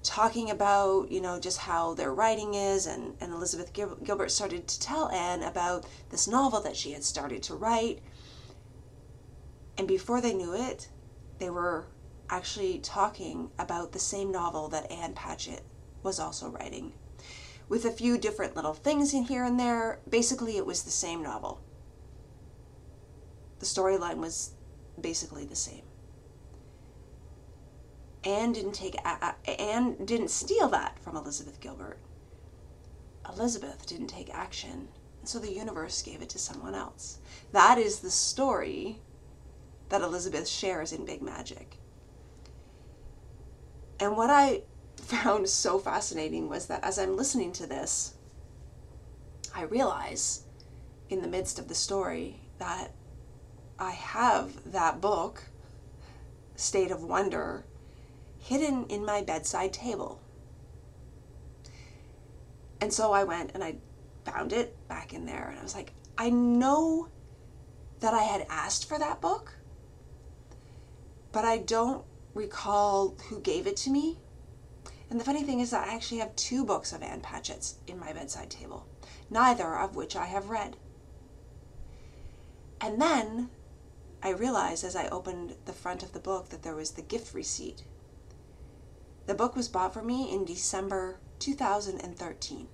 talking 0.02 0.50
about, 0.50 1.10
you 1.10 1.20
know, 1.20 1.38
just 1.38 1.58
how 1.58 1.94
their 1.94 2.12
writing 2.12 2.54
is, 2.54 2.86
and, 2.86 3.14
and 3.20 3.32
Elizabeth 3.32 3.72
Gil- 3.72 3.98
Gilbert 4.02 4.30
started 4.30 4.66
to 4.68 4.80
tell 4.80 5.08
Ann 5.10 5.42
about 5.42 5.86
this 6.10 6.26
novel 6.26 6.60
that 6.62 6.76
she 6.76 6.92
had 6.92 7.04
started 7.04 7.42
to 7.44 7.54
write. 7.54 8.00
And 9.78 9.86
before 9.86 10.20
they 10.20 10.34
knew 10.34 10.54
it, 10.54 10.88
they 11.38 11.50
were 11.50 11.86
actually 12.28 12.78
talking 12.78 13.50
about 13.58 13.92
the 13.92 13.98
same 13.98 14.32
novel 14.32 14.68
that 14.68 14.90
Ann 14.90 15.12
Patchett 15.14 15.62
was 16.02 16.18
also 16.18 16.48
writing, 16.48 16.92
with 17.68 17.84
a 17.84 17.90
few 17.90 18.18
different 18.18 18.56
little 18.56 18.74
things 18.74 19.14
in 19.14 19.24
here 19.24 19.44
and 19.44 19.58
there. 19.58 20.00
Basically, 20.08 20.56
it 20.56 20.66
was 20.66 20.82
the 20.82 20.90
same 20.90 21.22
novel. 21.22 21.60
The 23.60 23.66
storyline 23.66 24.16
was 24.16 24.52
basically 25.00 25.44
the 25.44 25.56
same. 25.56 25.84
Ann 28.24 28.52
didn't 28.52 28.72
take 28.72 28.96
Ann 29.04 30.04
didn't 30.04 30.30
steal 30.30 30.68
that 30.68 30.98
from 31.00 31.16
Elizabeth 31.16 31.60
Gilbert. 31.60 31.98
Elizabeth 33.28 33.86
didn't 33.86 34.08
take 34.08 34.32
action, 34.32 34.88
and 35.20 35.28
so 35.28 35.38
the 35.38 35.52
universe 35.52 36.02
gave 36.02 36.22
it 36.22 36.28
to 36.30 36.38
someone 36.38 36.74
else. 36.74 37.18
That 37.52 37.78
is 37.78 38.00
the 38.00 38.10
story 38.10 39.00
that 39.88 40.02
Elizabeth 40.02 40.48
shares 40.48 40.92
in 40.92 41.04
Big 41.04 41.22
Magic. 41.22 41.76
And 44.00 44.16
what 44.16 44.30
I 44.30 44.62
found 44.96 45.48
so 45.48 45.78
fascinating 45.78 46.48
was 46.48 46.66
that 46.66 46.84
as 46.84 46.98
I'm 46.98 47.16
listening 47.16 47.52
to 47.54 47.66
this, 47.66 48.14
I 49.54 49.62
realize 49.62 50.44
in 51.10 51.22
the 51.22 51.28
midst 51.28 51.58
of 51.58 51.68
the 51.68 51.74
story 51.74 52.40
that 52.58 52.92
I 53.78 53.90
have 53.90 54.72
that 54.72 55.00
book, 55.00 55.44
State 56.56 56.90
of 56.90 57.02
Wonder, 57.02 57.64
hidden 58.42 58.86
in 58.88 59.04
my 59.04 59.22
bedside 59.22 59.72
table. 59.72 60.20
And 62.80 62.92
so 62.92 63.12
I 63.12 63.22
went 63.22 63.52
and 63.54 63.62
I 63.62 63.76
found 64.24 64.52
it 64.52 64.76
back 64.88 65.14
in 65.14 65.26
there, 65.26 65.48
and 65.48 65.58
I 65.58 65.62
was 65.62 65.74
like, 65.74 65.92
I 66.18 66.30
know 66.30 67.08
that 68.00 68.12
I 68.12 68.22
had 68.22 68.46
asked 68.50 68.88
for 68.88 68.98
that 68.98 69.20
book, 69.20 69.54
but 71.30 71.44
I 71.44 71.58
don't 71.58 72.04
recall 72.34 73.16
who 73.28 73.40
gave 73.40 73.66
it 73.66 73.76
to 73.78 73.90
me. 73.90 74.18
And 75.08 75.20
the 75.20 75.24
funny 75.24 75.44
thing 75.44 75.60
is 75.60 75.70
that 75.70 75.86
I 75.86 75.94
actually 75.94 76.18
have 76.18 76.34
two 76.34 76.64
books 76.64 76.92
of 76.92 77.02
Ann 77.02 77.20
Patchett's 77.20 77.76
in 77.86 78.00
my 78.00 78.12
bedside 78.12 78.50
table, 78.50 78.86
neither 79.30 79.76
of 79.76 79.94
which 79.94 80.16
I 80.16 80.24
have 80.24 80.50
read. 80.50 80.76
And 82.80 83.00
then 83.00 83.50
I 84.20 84.30
realized 84.30 84.82
as 84.82 84.96
I 84.96 85.08
opened 85.08 85.54
the 85.64 85.72
front 85.72 86.02
of 86.02 86.12
the 86.12 86.18
book 86.18 86.48
that 86.48 86.64
there 86.64 86.74
was 86.74 86.92
the 86.92 87.02
gift 87.02 87.34
receipt 87.34 87.84
the 89.26 89.34
book 89.34 89.54
was 89.54 89.68
bought 89.68 89.94
for 89.94 90.02
me 90.02 90.32
in 90.32 90.44
December 90.44 91.20
2013. 91.38 92.68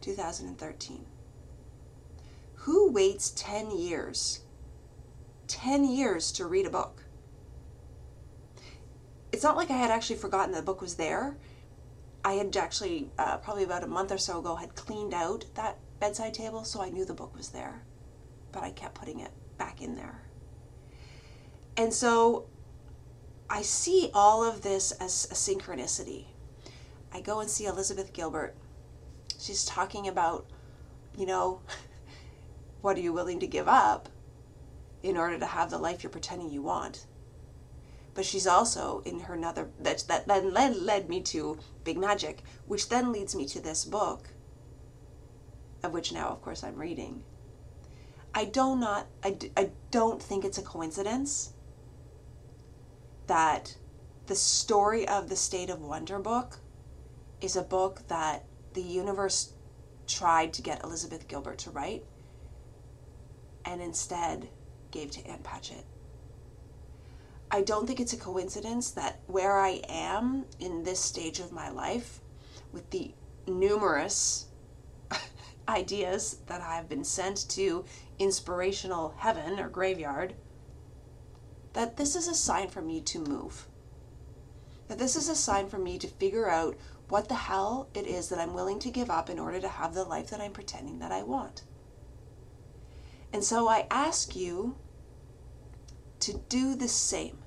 2013. 0.00 1.06
Who 2.54 2.92
waits 2.92 3.32
10 3.36 3.70
years? 3.76 4.40
10 5.48 5.84
years 5.84 6.32
to 6.32 6.46
read 6.46 6.66
a 6.66 6.70
book. 6.70 7.04
It's 9.32 9.42
not 9.42 9.56
like 9.56 9.70
I 9.70 9.76
had 9.76 9.90
actually 9.90 10.16
forgotten 10.16 10.52
the 10.52 10.62
book 10.62 10.80
was 10.80 10.96
there. 10.96 11.36
I 12.24 12.34
had 12.34 12.56
actually, 12.56 13.10
uh, 13.18 13.38
probably 13.38 13.64
about 13.64 13.82
a 13.82 13.88
month 13.88 14.12
or 14.12 14.18
so 14.18 14.38
ago, 14.38 14.56
had 14.56 14.74
cleaned 14.74 15.14
out 15.14 15.44
that 15.54 15.78
bedside 15.98 16.34
table, 16.34 16.64
so 16.64 16.80
I 16.80 16.90
knew 16.90 17.04
the 17.04 17.14
book 17.14 17.34
was 17.36 17.48
there. 17.48 17.82
But 18.52 18.62
I 18.62 18.70
kept 18.70 18.94
putting 18.94 19.20
it 19.20 19.30
back 19.58 19.82
in 19.82 19.96
there. 19.96 20.22
And 21.76 21.92
so 21.92 22.46
I 23.52 23.60
see 23.60 24.10
all 24.14 24.42
of 24.42 24.62
this 24.62 24.92
as 24.92 25.26
a 25.30 25.34
synchronicity. 25.34 26.24
I 27.12 27.20
go 27.20 27.40
and 27.40 27.50
see 27.50 27.66
Elizabeth 27.66 28.14
Gilbert. 28.14 28.54
She's 29.38 29.66
talking 29.66 30.08
about, 30.08 30.46
you 31.18 31.26
know, 31.26 31.60
what 32.80 32.96
are 32.96 33.02
you 33.02 33.12
willing 33.12 33.40
to 33.40 33.46
give 33.46 33.68
up 33.68 34.08
in 35.02 35.18
order 35.18 35.38
to 35.38 35.44
have 35.44 35.68
the 35.68 35.76
life 35.76 36.02
you're 36.02 36.08
pretending 36.08 36.48
you 36.48 36.62
want? 36.62 37.04
But 38.14 38.24
she's 38.24 38.46
also 38.46 39.02
in 39.04 39.20
her 39.20 39.34
another 39.34 39.68
that 39.78 40.04
that 40.08 40.26
then 40.26 40.54
led, 40.54 40.76
led 40.76 41.10
me 41.10 41.20
to 41.20 41.58
Big 41.84 41.98
Magic, 41.98 42.42
which 42.66 42.88
then 42.88 43.12
leads 43.12 43.34
me 43.36 43.44
to 43.48 43.60
this 43.60 43.84
book, 43.84 44.30
of 45.82 45.92
which 45.92 46.10
now, 46.10 46.28
of 46.28 46.40
course, 46.40 46.64
I'm 46.64 46.76
reading. 46.76 47.22
I 48.34 48.46
do 48.46 48.74
not 48.76 49.08
I, 49.22 49.36
I 49.58 49.72
don't 49.90 50.22
think 50.22 50.42
it's 50.42 50.56
a 50.56 50.62
coincidence 50.62 51.52
that 53.26 53.76
the 54.26 54.34
story 54.34 55.06
of 55.06 55.28
the 55.28 55.36
State 55.36 55.70
of 55.70 55.80
Wonder 55.80 56.18
book 56.18 56.58
is 57.40 57.56
a 57.56 57.62
book 57.62 58.06
that 58.08 58.44
the 58.74 58.82
universe 58.82 59.52
tried 60.06 60.52
to 60.54 60.62
get 60.62 60.82
Elizabeth 60.84 61.28
Gilbert 61.28 61.58
to 61.58 61.70
write 61.70 62.04
and 63.64 63.80
instead 63.80 64.48
gave 64.90 65.10
to 65.12 65.26
Ann 65.26 65.40
Patchett. 65.42 65.84
I 67.50 67.62
don't 67.62 67.86
think 67.86 68.00
it's 68.00 68.12
a 68.12 68.18
coincidence 68.18 68.90
that 68.92 69.20
where 69.26 69.58
I 69.58 69.82
am 69.88 70.46
in 70.58 70.84
this 70.84 71.00
stage 71.00 71.38
of 71.38 71.52
my 71.52 71.68
life, 71.68 72.20
with 72.72 72.88
the 72.90 73.12
numerous 73.46 74.46
ideas 75.68 76.38
that 76.46 76.62
I've 76.62 76.88
been 76.88 77.04
sent 77.04 77.48
to 77.50 77.84
inspirational 78.18 79.14
heaven 79.18 79.60
or 79.60 79.68
graveyard, 79.68 80.34
that 81.72 81.96
this 81.96 82.14
is 82.14 82.28
a 82.28 82.34
sign 82.34 82.68
for 82.68 82.82
me 82.82 83.00
to 83.00 83.18
move. 83.18 83.66
That 84.88 84.98
this 84.98 85.16
is 85.16 85.28
a 85.28 85.34
sign 85.34 85.68
for 85.68 85.78
me 85.78 85.98
to 85.98 86.06
figure 86.06 86.48
out 86.48 86.76
what 87.08 87.28
the 87.28 87.34
hell 87.34 87.88
it 87.94 88.06
is 88.06 88.28
that 88.28 88.38
I'm 88.38 88.54
willing 88.54 88.78
to 88.80 88.90
give 88.90 89.10
up 89.10 89.30
in 89.30 89.38
order 89.38 89.60
to 89.60 89.68
have 89.68 89.94
the 89.94 90.04
life 90.04 90.30
that 90.30 90.40
I'm 90.40 90.52
pretending 90.52 90.98
that 90.98 91.12
I 91.12 91.22
want. 91.22 91.62
And 93.32 93.42
so 93.42 93.68
I 93.68 93.86
ask 93.90 94.36
you 94.36 94.76
to 96.20 96.40
do 96.48 96.74
the 96.74 96.88
same, 96.88 97.38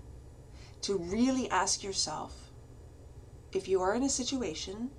to 0.81 0.97
really 0.97 1.49
ask 1.49 1.83
yourself 1.83 2.51
if 3.53 3.67
you 3.67 3.81
are 3.81 3.95
in 3.95 4.03
a 4.03 4.09
situation 4.09 4.89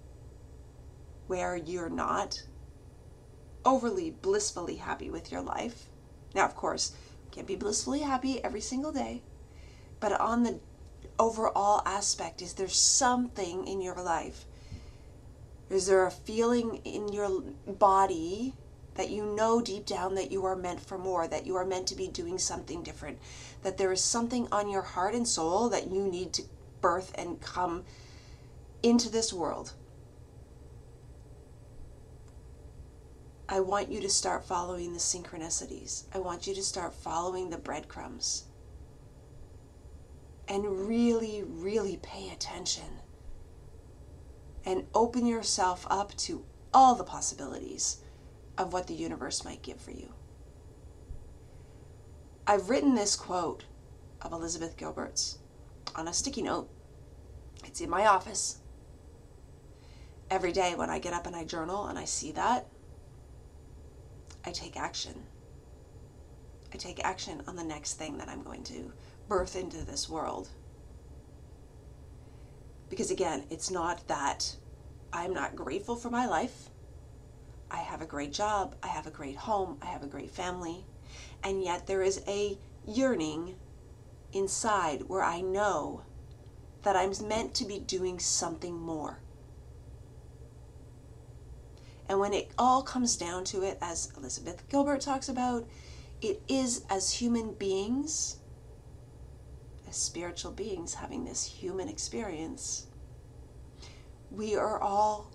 where 1.27 1.57
you're 1.57 1.91
not 1.91 2.43
overly 3.65 4.11
blissfully 4.11 4.77
happy 4.77 5.11
with 5.11 5.31
your 5.31 5.43
life. 5.43 5.87
Now, 6.35 6.45
of 6.45 6.55
course, 6.55 6.93
can't 7.37 7.47
be 7.47 7.55
blissfully 7.55 8.01
happy 8.01 8.43
every 8.43 8.63
single 8.63 8.93
day, 8.93 9.23
but 10.01 10.19
on 10.19 10.43
the 10.43 10.59
overall 11.19 11.83
aspect, 11.85 12.41
is 12.41 12.55
there 12.55 12.67
something 12.67 13.69
in 13.69 13.83
your 13.83 13.97
life? 13.97 14.47
Is 15.69 15.87
there 15.87 16.07
a 16.07 16.11
feeling 16.11 16.81
in 16.85 17.13
your 17.13 17.43
body 17.67 18.55
that 18.95 19.11
you 19.11 19.27
know 19.27 19.61
deep 19.61 19.85
down 19.85 20.15
that 20.15 20.33
you 20.33 20.47
are 20.47 20.57
meant 20.57 20.81
for 20.81 20.97
more, 20.97 21.29
that 21.29 21.45
you 21.45 21.57
are 21.57 21.67
meant 21.67 21.87
to 21.89 21.95
be 21.95 22.09
doing 22.09 22.39
something 22.39 22.83
different, 22.83 23.19
that 23.63 23.77
there 23.77 23.93
is 23.93 24.01
something 24.01 24.49
on 24.51 24.71
your 24.71 24.81
heart 24.81 25.15
and 25.15 25.29
soul 25.29 25.69
that 25.69 25.91
you 25.91 26.07
need 26.07 26.33
to 26.33 26.43
birth 26.81 27.13
and 27.17 27.43
come 27.43 27.85
into 28.83 29.11
this 29.11 29.31
world? 29.31 29.75
I 33.49 33.61
want 33.61 33.91
you 33.91 34.01
to 34.01 34.09
start 34.09 34.45
following 34.45 34.93
the 34.93 34.99
synchronicities. 34.99 36.05
I 36.13 36.19
want 36.19 36.47
you 36.47 36.55
to 36.55 36.63
start 36.63 36.95
following 36.95 37.51
the 37.51 37.59
breadcrumbs. 37.59 38.45
And 40.49 40.89
really, 40.89 41.45
really 41.47 41.97
pay 42.03 42.31
attention. 42.31 43.01
And 44.65 44.87
open 44.95 45.27
yourself 45.27 45.87
up 45.89 46.17
to 46.19 46.45
all 46.75 46.95
the 46.97 47.05
possibilities 47.05 47.99
of 48.59 48.73
what 48.73 48.89
the 48.89 48.95
universe 48.95 49.45
might 49.45 49.63
give 49.63 49.81
for 49.81 49.93
you. 49.93 50.13
I've 52.47 52.69
written 52.71 52.95
this 52.95 53.17
quote 53.17 53.65
of 54.23 54.33
Elizabeth 54.33 54.77
Gilbert's 54.77 55.39
on 55.95 56.09
a 56.09 56.13
sticky 56.13 56.43
note. 56.43 56.69
It's 57.65 57.81
in 57.81 57.91
my 57.91 58.07
office. 58.07 58.59
every 60.31 60.53
day 60.53 60.75
when 60.75 60.91
I 60.91 60.99
get 60.99 61.13
up 61.13 61.27
and 61.27 61.37
I 61.37 61.45
journal 61.45 61.87
and 61.87 61.99
I 61.99 62.05
see 62.05 62.33
that, 62.33 62.67
I 64.47 64.53
take 64.53 64.77
action. 64.77 65.25
I 66.73 66.77
take 66.77 67.05
action 67.05 67.43
on 67.49 67.57
the 67.57 67.65
next 67.65 67.95
thing 67.95 68.19
that 68.19 68.29
I'm 68.29 68.43
going 68.43 68.63
to 68.65 68.93
birth 69.29 69.57
into 69.57 69.85
this 69.85 70.09
world. 70.09 70.49
Because 72.89 73.11
again, 73.11 73.45
it's 73.51 73.71
not 73.71 74.07
that 74.07 74.55
I'm 75.13 75.35
not 75.35 75.57
grateful 75.57 75.97
for 75.97 76.11
my 76.11 76.27
life. 76.27 76.71
I 77.71 77.79
have 77.79 78.01
a 78.01 78.07
great 78.07 78.33
job, 78.33 78.77
I 78.83 78.87
have 78.87 79.09
a 79.09 79.11
great 79.11 79.37
home, 79.37 79.79
I 79.83 79.87
have 79.87 80.05
a 80.05 80.07
great 80.07 80.31
family, 80.31 80.85
and 81.43 81.65
yet 81.65 81.89
there 81.89 82.03
is 82.03 82.23
a 82.29 82.57
yearning 82.87 83.57
inside 84.33 85.03
where 85.09 85.25
I 85.25 85.41
know 85.41 86.03
that 86.83 86.95
I'm 86.95 87.13
meant 87.27 87.55
to 87.55 87.65
be 87.65 87.81
doing 87.81 88.21
something 88.21 88.79
more. 88.79 89.19
And 92.09 92.21
when 92.21 92.33
it 92.33 92.51
all 92.59 92.83
comes 92.83 93.17
down 93.17 93.45
to 93.45 93.63
it, 93.63 93.79
as 93.81 94.13
Elizabeth 94.17 94.69
Gilbert 94.69 95.01
talks 95.01 95.29
about, 95.29 95.67
it 96.21 96.43
is 96.49 96.85
as 96.89 97.13
human 97.13 97.53
beings, 97.55 98.39
as 99.89 99.97
spiritual 99.97 100.53
beings 100.53 100.95
having 100.95 101.25
this 101.25 101.45
human 101.45 101.89
experience, 101.89 102.87
we 104.31 104.57
are 104.57 104.81
all 104.81 105.31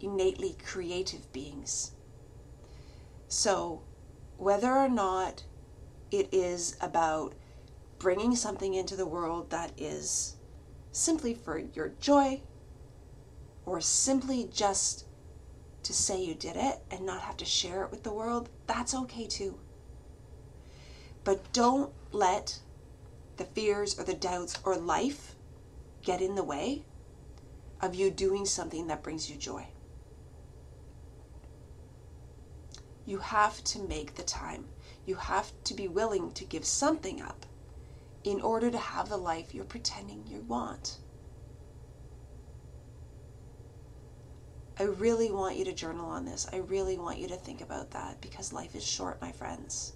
innately 0.00 0.56
creative 0.64 1.32
beings. 1.32 1.92
So, 3.28 3.82
whether 4.36 4.72
or 4.72 4.88
not 4.88 5.44
it 6.10 6.28
is 6.32 6.76
about 6.80 7.34
bringing 7.98 8.34
something 8.34 8.74
into 8.74 8.96
the 8.96 9.06
world 9.06 9.50
that 9.50 9.72
is 9.76 10.36
simply 10.90 11.34
for 11.34 11.58
your 11.58 11.90
joy 12.00 12.40
or 13.66 13.80
simply 13.80 14.48
just 14.52 15.04
to 15.82 15.92
say 15.92 16.22
you 16.22 16.34
did 16.34 16.56
it 16.56 16.80
and 16.90 17.06
not 17.06 17.22
have 17.22 17.36
to 17.38 17.44
share 17.44 17.84
it 17.84 17.90
with 17.90 18.02
the 18.02 18.12
world, 18.12 18.48
that's 18.66 18.94
okay 18.94 19.26
too. 19.26 19.58
But 21.24 21.52
don't 21.52 21.92
let 22.12 22.60
the 23.36 23.44
fears 23.44 23.98
or 23.98 24.04
the 24.04 24.14
doubts 24.14 24.58
or 24.64 24.76
life 24.76 25.34
get 26.02 26.20
in 26.20 26.34
the 26.34 26.44
way 26.44 26.84
of 27.80 27.94
you 27.94 28.10
doing 28.10 28.44
something 28.44 28.86
that 28.88 29.02
brings 29.02 29.30
you 29.30 29.36
joy. 29.36 29.66
You 33.06 33.18
have 33.18 33.64
to 33.64 33.82
make 33.82 34.14
the 34.14 34.22
time. 34.22 34.66
You 35.06 35.16
have 35.16 35.52
to 35.64 35.74
be 35.74 35.88
willing 35.88 36.32
to 36.32 36.44
give 36.44 36.64
something 36.64 37.20
up 37.20 37.46
in 38.22 38.40
order 38.40 38.70
to 38.70 38.78
have 38.78 39.08
the 39.08 39.16
life 39.16 39.54
you're 39.54 39.64
pretending 39.64 40.26
you 40.26 40.42
want. 40.42 40.98
I 44.80 44.84
really 44.84 45.30
want 45.30 45.56
you 45.56 45.66
to 45.66 45.74
journal 45.74 46.06
on 46.06 46.24
this. 46.24 46.48
I 46.50 46.56
really 46.56 46.96
want 46.96 47.18
you 47.18 47.28
to 47.28 47.36
think 47.36 47.60
about 47.60 47.90
that 47.90 48.18
because 48.22 48.50
life 48.50 48.74
is 48.74 48.82
short, 48.82 49.20
my 49.20 49.30
friends. 49.30 49.92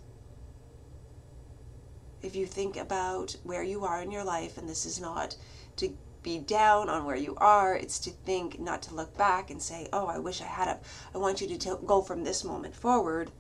If 2.21 2.37
you 2.37 2.45
think 2.45 2.77
about 2.77 3.35
where 3.45 3.63
you 3.63 3.87
are 3.87 4.03
in 4.03 4.11
your 4.11 4.25
life, 4.25 4.59
and 4.59 4.69
this 4.69 4.85
is 4.85 5.01
not 5.01 5.39
to 5.77 5.97
be 6.23 6.39
down 6.39 6.91
on 6.91 7.07
where 7.07 7.17
you 7.17 7.35
are, 7.37 7.75
it's 7.75 7.99
to 8.01 8.11
think, 8.11 8.61
not 8.61 8.83
to 8.83 8.95
look 8.95 9.17
back 9.17 9.51
and 9.51 9.63
say, 9.63 9.89
oh, 9.91 10.07
I 10.07 10.19
wish 10.19 10.43
I 10.43 10.47
had 10.47 10.69
a. 10.69 10.79
I 11.15 11.19
want 11.19 11.41
you 11.41 11.49
to 11.49 11.57
t- 11.57 11.87
go 11.87 12.03
from 12.03 12.23
this 12.23 12.45
moment 12.45 12.77
forward 12.77 13.31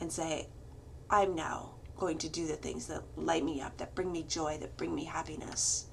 and 0.00 0.10
say, 0.10 0.48
I'm 1.08 1.36
now 1.36 1.70
going 1.96 2.18
to 2.18 2.28
do 2.28 2.48
the 2.48 2.56
things 2.56 2.88
that 2.88 3.04
light 3.14 3.44
me 3.44 3.60
up, 3.60 3.76
that 3.76 3.94
bring 3.94 4.10
me 4.10 4.24
joy, 4.24 4.58
that 4.58 4.76
bring 4.76 4.92
me 4.92 5.04
happiness. 5.04 5.86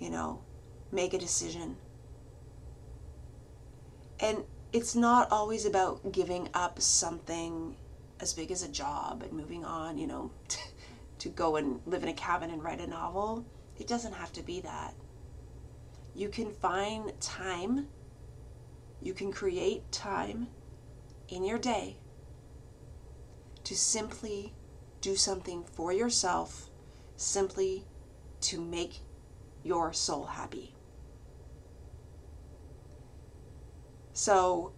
You 0.00 0.10
know, 0.10 0.40
make 0.90 1.14
a 1.14 1.18
decision 1.18 1.76
and 4.20 4.44
it's 4.72 4.94
not 4.94 5.30
always 5.32 5.64
about 5.64 6.12
giving 6.12 6.48
up 6.54 6.80
something 6.80 7.76
as 8.20 8.34
big 8.34 8.50
as 8.50 8.62
a 8.62 8.68
job 8.68 9.22
and 9.22 9.32
moving 9.32 9.64
on, 9.64 9.98
you 9.98 10.06
know, 10.06 10.30
to 11.18 11.28
go 11.30 11.56
and 11.56 11.80
live 11.86 12.02
in 12.02 12.08
a 12.08 12.14
cabin 12.14 12.50
and 12.50 12.62
write 12.62 12.80
a 12.80 12.86
novel. 12.86 13.44
It 13.78 13.86
doesn't 13.86 14.12
have 14.12 14.32
to 14.34 14.42
be 14.42 14.60
that. 14.60 14.94
You 16.14 16.28
can 16.28 16.50
find 16.50 17.18
time, 17.20 17.88
you 19.00 19.14
can 19.14 19.32
create 19.32 19.90
time 19.90 20.48
in 21.28 21.44
your 21.44 21.58
day 21.58 21.96
to 23.64 23.76
simply 23.76 24.52
do 25.00 25.16
something 25.16 25.64
for 25.64 25.92
yourself, 25.92 26.68
simply 27.16 27.86
to 28.42 28.60
make 28.60 29.00
your 29.62 29.92
soul 29.92 30.26
happy. 30.26 30.74
So 34.20 34.72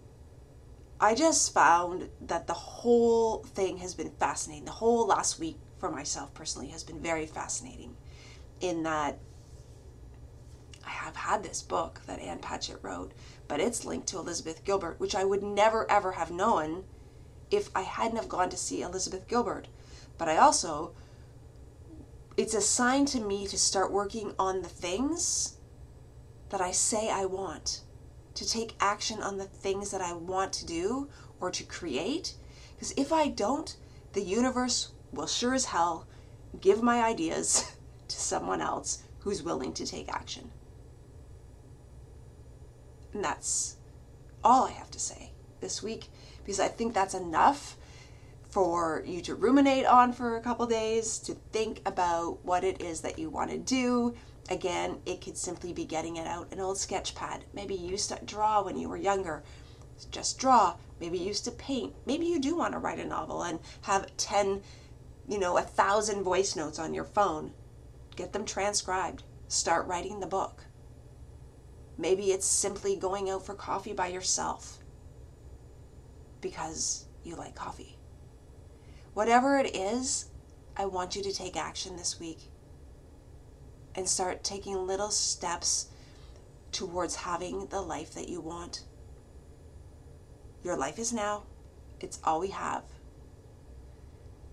I 1.01 1.17
just 1.17 1.53
found 1.53 2.11
that 2.21 2.47
the 2.47 2.53
whole 2.53 3.39
thing 3.39 3.79
has 3.79 3.93
been 3.93 4.13
fascinating. 4.13 4.67
The 4.67 4.71
whole 4.71 5.05
last 5.05 5.41
week 5.41 5.59
for 5.79 5.91
myself 5.91 6.33
personally 6.33 6.69
has 6.69 6.85
been 6.85 7.01
very 7.01 7.27
fascinating 7.27 7.97
in 8.61 8.85
that 8.85 9.19
I 10.87 10.91
have 10.91 11.17
had 11.17 11.43
this 11.43 11.61
book 11.61 12.03
that 12.07 12.21
Ann 12.21 12.39
Patchett 12.39 12.79
wrote, 12.83 13.11
but 13.49 13.59
it's 13.59 13.85
linked 13.85 14.07
to 14.11 14.19
Elizabeth 14.19 14.63
Gilbert, 14.63 15.01
which 15.01 15.17
I 15.17 15.25
would 15.25 15.43
never 15.43 15.91
ever 15.91 16.13
have 16.13 16.31
known 16.31 16.85
if 17.51 17.69
I 17.75 17.83
hadn't 17.83 18.19
have 18.19 18.29
gone 18.29 18.49
to 18.51 18.57
see 18.57 18.83
Elizabeth 18.83 19.27
Gilbert. 19.27 19.67
But 20.19 20.29
I 20.29 20.37
also 20.37 20.95
it's 22.37 22.55
a 22.55 22.61
sign 22.61 23.07
to 23.07 23.21
me 23.21 23.49
to 23.49 23.59
start 23.59 23.91
working 23.91 24.37
on 24.39 24.63
the 24.63 24.69
things 24.69 25.57
that 26.51 26.61
I 26.61 26.71
say 26.71 27.11
I 27.11 27.25
want 27.25 27.81
to 28.35 28.49
take 28.49 28.75
action 28.81 29.21
on 29.23 29.39
the 29.39 29.45
things 29.45 29.91
that 29.91 30.01
I 30.01 30.13
want 30.13 30.53
to 30.55 30.67
do 30.67 31.09
or 31.41 31.51
to 31.51 31.65
create. 31.65 32.35
Because 32.75 32.93
if 32.97 33.13
I 33.13 33.29
don't, 33.29 33.77
the 34.13 34.23
universe 34.23 34.93
will 35.13 35.27
sure 35.27 35.55
as 35.55 35.67
hell 35.67 36.07
give 36.61 36.83
my 36.83 37.03
ideas 37.03 37.73
to 38.09 38.17
someone 38.17 38.61
else 38.61 39.03
who's 39.21 39.43
willing 39.43 39.73
to 39.75 39.87
take 39.87 40.09
action. 40.09 40.51
And 43.13 43.23
that's 43.23 43.77
all 44.43 44.67
I 44.67 44.73
have 44.73 44.91
to 44.91 45.01
say 45.01 45.33
this 45.61 45.83
week 45.83 46.09
because 46.45 46.59
I 46.59 46.69
think 46.69 46.95
that's 46.95 47.15
enough 47.15 47.77
for 48.49 49.03
you 49.07 49.23
to 49.23 49.35
ruminate 49.35 49.87
on 49.87 50.13
for 50.13 50.37
a 50.37 50.41
couple 50.41 50.67
days, 50.67 51.19
to 51.21 51.35
think 51.53 51.81
about 51.87 52.45
what 52.45 52.65
it 52.65 52.83
is 52.83 53.01
that 53.01 53.19
you 53.19 53.31
want 53.31 53.51
to 53.51 53.59
do, 53.59 54.15
Again, 54.51 54.99
it 55.07 55.21
could 55.21 55.37
simply 55.37 55.73
be 55.73 55.85
getting 55.85 56.17
it 56.17 56.27
out 56.27 56.53
an 56.53 56.61
old 56.61 56.79
sketch 56.79 57.15
pad. 57.15 57.45
Maybe 57.53 57.75
you 57.75 57.91
used 57.91 58.11
to 58.11 58.25
draw 58.25 58.63
when 58.63 58.77
you 58.77 58.89
were 58.89 58.97
younger. 58.97 59.43
Just 60.11 60.39
draw. 60.39 60.77
Maybe 61.01 61.19
you 61.19 61.27
used 61.27 61.45
to 61.45 61.53
paint. 61.53 61.95
Maybe 62.07 62.27
you 62.27 62.41
do 62.41 62.57
want 62.57 62.73
to 62.73 62.79
write 62.79 62.99
a 62.99 63.05
novel 63.05 63.43
and 63.43 63.61
have 63.83 64.17
10, 64.17 64.63
you 65.29 65.39
know, 65.39 65.57
a 65.57 65.63
thousand 65.63 66.23
voice 66.23 66.57
notes 66.57 66.79
on 66.79 66.95
your 66.95 67.05
phone. 67.05 67.53
Get 68.17 68.33
them 68.33 68.45
transcribed. 68.45 69.23
Start 69.49 69.87
writing 69.87 70.21
the 70.21 70.27
book. 70.27 70.65
Maybe 71.97 72.33
it's 72.33 72.47
simply 72.47 72.97
going 72.97 73.31
out 73.31 73.47
for 73.47 73.55
coffee 73.55 73.93
by 73.93 74.09
yourself 74.09 74.79
because 76.41 77.07
you 77.23 77.37
like 77.37 77.55
coffee. 77.55 77.97
Whatever 79.15 79.59
it 79.59 79.77
is, 79.77 80.31
I 80.77 80.87
want 80.87 81.15
you 81.15 81.23
to 81.23 81.33
take 81.33 81.57
action 81.57 81.97
this 81.97 82.19
week 82.19 82.52
and 83.95 84.09
start 84.09 84.43
taking 84.43 84.87
little 84.87 85.11
steps 85.11 85.89
towards 86.71 87.17
having 87.17 87.67
the 87.67 87.81
life 87.81 88.15
that 88.15 88.29
you 88.29 88.41
want. 88.41 88.85
Your 90.63 90.77
life 90.77 90.99
is 90.99 91.13
now, 91.13 91.43
it's 92.01 92.21
all 92.25 92.41
we 92.41 92.49
have. 92.49 92.85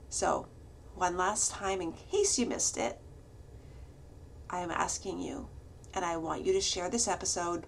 So, 0.09 0.47
one 0.95 1.15
last 1.15 1.51
time, 1.51 1.81
in 1.81 1.93
case 1.93 2.37
you 2.37 2.45
missed 2.45 2.77
it, 2.77 2.99
I 4.49 4.59
am 4.59 4.71
asking 4.71 5.19
you, 5.19 5.47
and 5.93 6.03
I 6.03 6.17
want 6.17 6.45
you 6.45 6.53
to 6.53 6.61
share 6.61 6.89
this 6.89 7.07
episode. 7.07 7.67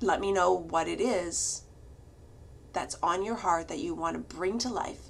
Let 0.00 0.20
me 0.20 0.32
know 0.32 0.52
what 0.52 0.88
it 0.88 1.00
is 1.00 1.62
that's 2.72 2.96
on 3.02 3.24
your 3.24 3.34
heart 3.34 3.68
that 3.68 3.78
you 3.78 3.94
want 3.94 4.14
to 4.14 4.36
bring 4.36 4.58
to 4.58 4.68
life. 4.68 5.00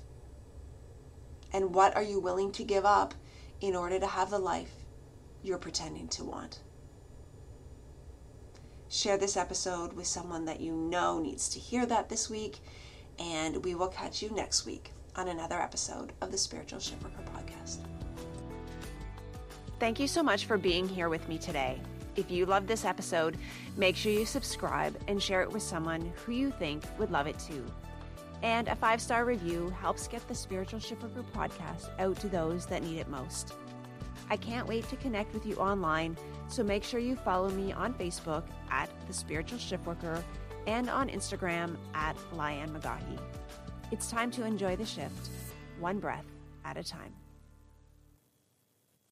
And 1.53 1.75
what 1.75 1.95
are 1.95 2.03
you 2.03 2.19
willing 2.19 2.53
to 2.53 2.65
give 2.65 2.85
up 2.85 3.15
in 3.61 3.75
order 3.75 3.99
to 3.99 4.07
have 4.07 4.31
the 4.31 4.39
life 4.39 4.71
you're 5.43 5.59
pretending 5.59 6.09
to 6.09 6.25
want. 6.25 6.61
Share 8.89 9.19
this 9.19 9.37
episode 9.37 9.93
with 9.93 10.07
someone 10.07 10.45
that 10.45 10.61
you 10.61 10.73
know 10.73 11.19
needs 11.19 11.49
to 11.51 11.59
hear 11.59 11.87
that 11.87 12.09
this 12.09 12.31
week, 12.31 12.59
and 13.19 13.65
we 13.65 13.75
will 13.75 13.89
catch 13.89 14.23
you 14.23 14.31
next 14.31 14.65
week 14.65 14.93
on 15.17 15.29
another 15.29 15.61
episode 15.61 16.13
of 16.21 16.31
the 16.31 16.39
Spiritual 16.39 16.79
Shiftworker 16.79 17.25
Podcast. 17.35 17.79
Thank 19.79 19.99
you 20.01 20.09
so 20.09 20.23
much 20.23 20.47
for 20.47 20.57
being 20.57 20.89
here 20.89 21.09
with 21.09 21.29
me 21.29 21.37
today. 21.37 21.81
If 22.15 22.31
you 22.31 22.47
love 22.47 22.67
this 22.67 22.85
episode, 22.85 23.37
make 23.77 23.97
sure 23.97 24.13
you 24.13 24.25
subscribe 24.25 24.97
and 25.07 25.23
share 25.23 25.43
it 25.43 25.51
with 25.51 25.63
someone 25.63 26.13
who 26.25 26.33
you 26.33 26.51
think 26.51 26.85
would 26.99 27.11
love 27.11 27.27
it 27.27 27.39
too. 27.39 27.65
And 28.43 28.69
a 28.69 28.77
five 28.77 29.01
star 29.01 29.25
review 29.25 29.71
helps 29.81 30.09
get 30.09 30.27
the 30.29 30.35
Spiritual 30.35 30.81
Shiftworker 30.81 31.25
podcast 31.35 31.89
out 31.99 32.19
to 32.21 32.29
those 32.29 32.67
that 32.67 32.83
need 32.83 32.99
it 32.99 33.09
most. 33.09 33.55
I 34.29 34.37
can't 34.37 34.67
wait 34.67 34.89
to 34.89 34.97
connect 34.97 35.33
with 35.33 35.47
you 35.47 35.55
online, 35.57 36.17
so 36.49 36.63
make 36.63 36.83
sure 36.83 37.01
you 37.01 37.17
follow 37.17 37.49
me 37.51 37.73
on 37.73 37.95
Facebook 37.95 38.45
at 38.71 38.91
The 39.07 39.13
Spiritual 39.13 39.59
Shiftworker 39.59 40.23
and 40.67 40.91
on 40.91 41.09
Instagram 41.09 41.77
at 41.95 42.17
Lianne 42.35 42.71
McGaughy. 42.71 43.19
It's 43.93 44.11
time 44.11 44.33
to 44.33 44.45
enjoy 44.45 44.75
the 44.75 44.87
shift, 44.87 45.31
one 45.79 46.01
breath 46.01 46.27
at 46.65 46.77
a 46.77 46.83
time. 46.83 47.15